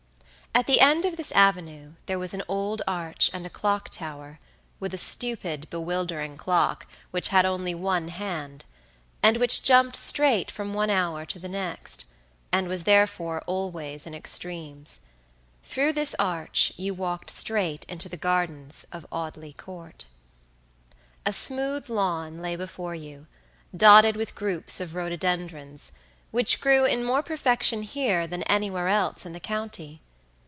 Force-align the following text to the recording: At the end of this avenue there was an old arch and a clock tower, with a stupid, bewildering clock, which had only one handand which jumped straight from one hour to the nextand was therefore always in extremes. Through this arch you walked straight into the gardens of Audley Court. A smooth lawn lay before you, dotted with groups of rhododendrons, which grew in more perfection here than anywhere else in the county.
At 0.53 0.67
the 0.67 0.81
end 0.81 1.05
of 1.05 1.15
this 1.15 1.31
avenue 1.31 1.93
there 2.07 2.19
was 2.19 2.33
an 2.33 2.43
old 2.49 2.81
arch 2.85 3.31
and 3.33 3.45
a 3.45 3.49
clock 3.49 3.87
tower, 3.89 4.37
with 4.81 4.93
a 4.93 4.97
stupid, 4.97 5.65
bewildering 5.69 6.35
clock, 6.35 6.85
which 7.11 7.29
had 7.29 7.45
only 7.45 7.73
one 7.73 8.09
handand 8.09 8.65
which 9.37 9.63
jumped 9.63 9.95
straight 9.95 10.51
from 10.51 10.73
one 10.73 10.89
hour 10.89 11.25
to 11.25 11.39
the 11.39 11.47
nextand 11.47 12.67
was 12.67 12.83
therefore 12.83 13.41
always 13.47 14.05
in 14.05 14.13
extremes. 14.13 14.99
Through 15.63 15.93
this 15.93 16.17
arch 16.19 16.73
you 16.75 16.93
walked 16.93 17.29
straight 17.29 17.85
into 17.85 18.09
the 18.09 18.17
gardens 18.17 18.85
of 18.91 19.07
Audley 19.09 19.53
Court. 19.53 20.03
A 21.25 21.31
smooth 21.31 21.89
lawn 21.89 22.41
lay 22.41 22.57
before 22.57 22.93
you, 22.93 23.25
dotted 23.75 24.17
with 24.17 24.35
groups 24.35 24.81
of 24.81 24.95
rhododendrons, 24.95 25.93
which 26.31 26.59
grew 26.59 26.83
in 26.83 27.05
more 27.05 27.23
perfection 27.23 27.83
here 27.83 28.27
than 28.27 28.43
anywhere 28.43 28.89
else 28.89 29.25
in 29.25 29.31
the 29.31 29.39
county. 29.39 30.01